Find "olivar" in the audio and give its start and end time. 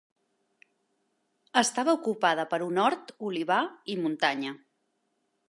3.29-3.61